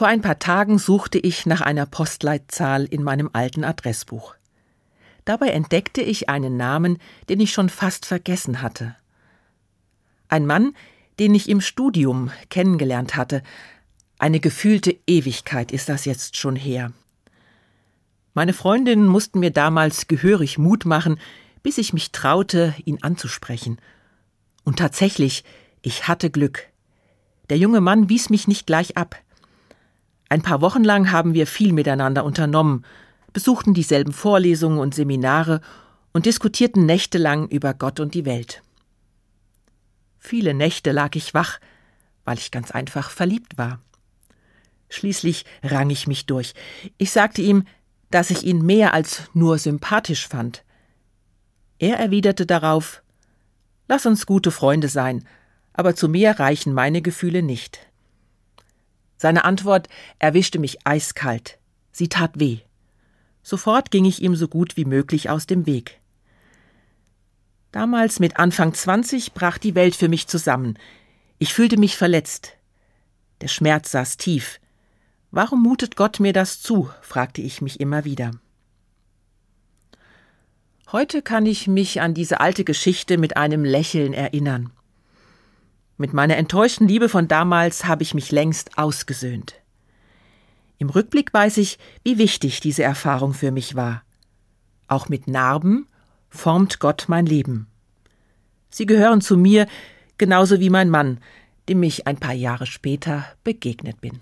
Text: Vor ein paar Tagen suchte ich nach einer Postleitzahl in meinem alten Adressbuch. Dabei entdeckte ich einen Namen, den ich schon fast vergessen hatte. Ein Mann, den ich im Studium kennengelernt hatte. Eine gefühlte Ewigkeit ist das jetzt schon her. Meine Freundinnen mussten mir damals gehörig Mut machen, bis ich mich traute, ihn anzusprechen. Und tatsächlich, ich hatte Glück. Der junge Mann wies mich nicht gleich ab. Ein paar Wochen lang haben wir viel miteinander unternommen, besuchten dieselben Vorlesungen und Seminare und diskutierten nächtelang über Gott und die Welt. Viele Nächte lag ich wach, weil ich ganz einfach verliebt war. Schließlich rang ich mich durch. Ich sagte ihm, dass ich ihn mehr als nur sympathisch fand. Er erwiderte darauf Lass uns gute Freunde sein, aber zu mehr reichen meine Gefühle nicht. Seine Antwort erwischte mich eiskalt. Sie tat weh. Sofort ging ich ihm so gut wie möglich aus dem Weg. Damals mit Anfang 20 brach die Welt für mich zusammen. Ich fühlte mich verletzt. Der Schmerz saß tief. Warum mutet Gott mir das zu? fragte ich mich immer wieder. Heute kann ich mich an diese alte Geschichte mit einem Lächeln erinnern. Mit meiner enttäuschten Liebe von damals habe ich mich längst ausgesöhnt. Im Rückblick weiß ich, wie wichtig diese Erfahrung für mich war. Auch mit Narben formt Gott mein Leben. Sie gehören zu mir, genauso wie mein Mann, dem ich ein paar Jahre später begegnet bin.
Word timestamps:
Vor 0.00 0.08
ein 0.08 0.22
paar 0.22 0.38
Tagen 0.38 0.78
suchte 0.78 1.18
ich 1.18 1.44
nach 1.44 1.60
einer 1.60 1.84
Postleitzahl 1.84 2.86
in 2.86 3.02
meinem 3.02 3.28
alten 3.34 3.64
Adressbuch. 3.64 4.34
Dabei 5.26 5.48
entdeckte 5.48 6.00
ich 6.00 6.30
einen 6.30 6.56
Namen, 6.56 6.96
den 7.28 7.38
ich 7.38 7.52
schon 7.52 7.68
fast 7.68 8.06
vergessen 8.06 8.62
hatte. 8.62 8.96
Ein 10.28 10.46
Mann, 10.46 10.74
den 11.18 11.34
ich 11.34 11.50
im 11.50 11.60
Studium 11.60 12.30
kennengelernt 12.48 13.14
hatte. 13.14 13.42
Eine 14.18 14.40
gefühlte 14.40 14.96
Ewigkeit 15.06 15.70
ist 15.70 15.90
das 15.90 16.06
jetzt 16.06 16.34
schon 16.34 16.56
her. 16.56 16.94
Meine 18.32 18.54
Freundinnen 18.54 19.06
mussten 19.06 19.38
mir 19.38 19.50
damals 19.50 20.08
gehörig 20.08 20.56
Mut 20.56 20.86
machen, 20.86 21.20
bis 21.62 21.76
ich 21.76 21.92
mich 21.92 22.10
traute, 22.10 22.74
ihn 22.86 23.02
anzusprechen. 23.02 23.78
Und 24.64 24.78
tatsächlich, 24.78 25.44
ich 25.82 26.08
hatte 26.08 26.30
Glück. 26.30 26.68
Der 27.50 27.58
junge 27.58 27.82
Mann 27.82 28.08
wies 28.08 28.30
mich 28.30 28.48
nicht 28.48 28.66
gleich 28.66 28.96
ab. 28.96 29.14
Ein 30.30 30.42
paar 30.42 30.60
Wochen 30.60 30.84
lang 30.84 31.10
haben 31.10 31.34
wir 31.34 31.48
viel 31.48 31.72
miteinander 31.72 32.24
unternommen, 32.24 32.84
besuchten 33.32 33.74
dieselben 33.74 34.12
Vorlesungen 34.12 34.78
und 34.78 34.94
Seminare 34.94 35.60
und 36.12 36.24
diskutierten 36.24 36.86
nächtelang 36.86 37.48
über 37.48 37.74
Gott 37.74 37.98
und 37.98 38.14
die 38.14 38.24
Welt. 38.24 38.62
Viele 40.20 40.54
Nächte 40.54 40.92
lag 40.92 41.16
ich 41.16 41.34
wach, 41.34 41.58
weil 42.24 42.38
ich 42.38 42.52
ganz 42.52 42.70
einfach 42.70 43.10
verliebt 43.10 43.58
war. 43.58 43.80
Schließlich 44.88 45.44
rang 45.64 45.90
ich 45.90 46.06
mich 46.06 46.26
durch. 46.26 46.54
Ich 46.96 47.10
sagte 47.10 47.42
ihm, 47.42 47.64
dass 48.12 48.30
ich 48.30 48.44
ihn 48.44 48.64
mehr 48.64 48.94
als 48.94 49.24
nur 49.34 49.58
sympathisch 49.58 50.28
fand. 50.28 50.64
Er 51.80 51.98
erwiderte 51.98 52.46
darauf 52.46 53.02
Lass 53.88 54.06
uns 54.06 54.26
gute 54.26 54.52
Freunde 54.52 54.86
sein, 54.86 55.26
aber 55.72 55.96
zu 55.96 56.08
mehr 56.08 56.38
reichen 56.38 56.72
meine 56.72 57.02
Gefühle 57.02 57.42
nicht. 57.42 57.89
Seine 59.20 59.44
Antwort 59.44 59.90
erwischte 60.18 60.58
mich 60.58 60.86
eiskalt. 60.86 61.58
Sie 61.92 62.08
tat 62.08 62.40
weh. 62.40 62.60
Sofort 63.42 63.90
ging 63.90 64.06
ich 64.06 64.22
ihm 64.22 64.34
so 64.34 64.48
gut 64.48 64.78
wie 64.78 64.86
möglich 64.86 65.28
aus 65.28 65.46
dem 65.46 65.66
Weg. 65.66 66.00
Damals 67.70 68.18
mit 68.18 68.38
Anfang 68.38 68.72
20 68.72 69.34
brach 69.34 69.58
die 69.58 69.74
Welt 69.74 69.94
für 69.94 70.08
mich 70.08 70.26
zusammen. 70.26 70.78
Ich 71.38 71.52
fühlte 71.52 71.76
mich 71.76 71.98
verletzt. 71.98 72.56
Der 73.42 73.48
Schmerz 73.48 73.90
saß 73.90 74.16
tief. 74.16 74.58
Warum 75.30 75.62
mutet 75.62 75.96
Gott 75.96 76.18
mir 76.18 76.32
das 76.32 76.62
zu? 76.62 76.88
fragte 77.02 77.42
ich 77.42 77.60
mich 77.60 77.78
immer 77.78 78.06
wieder. 78.06 78.30
Heute 80.92 81.20
kann 81.20 81.44
ich 81.44 81.66
mich 81.66 82.00
an 82.00 82.14
diese 82.14 82.40
alte 82.40 82.64
Geschichte 82.64 83.18
mit 83.18 83.36
einem 83.36 83.64
Lächeln 83.64 84.14
erinnern. 84.14 84.72
Mit 86.00 86.14
meiner 86.14 86.38
enttäuschten 86.38 86.88
Liebe 86.88 87.10
von 87.10 87.28
damals 87.28 87.84
habe 87.84 88.02
ich 88.02 88.14
mich 88.14 88.32
längst 88.32 88.78
ausgesöhnt. 88.78 89.60
Im 90.78 90.88
Rückblick 90.88 91.34
weiß 91.34 91.58
ich, 91.58 91.78
wie 92.02 92.16
wichtig 92.16 92.60
diese 92.60 92.82
Erfahrung 92.82 93.34
für 93.34 93.50
mich 93.50 93.74
war. 93.74 94.02
Auch 94.88 95.10
mit 95.10 95.28
Narben 95.28 95.86
formt 96.30 96.78
Gott 96.78 97.04
mein 97.08 97.26
Leben. 97.26 97.66
Sie 98.70 98.86
gehören 98.86 99.20
zu 99.20 99.36
mir, 99.36 99.66
genauso 100.16 100.58
wie 100.58 100.70
mein 100.70 100.88
Mann, 100.88 101.18
dem 101.68 101.82
ich 101.82 102.06
ein 102.06 102.16
paar 102.16 102.32
Jahre 102.32 102.64
später 102.64 103.26
begegnet 103.44 104.00
bin. 104.00 104.20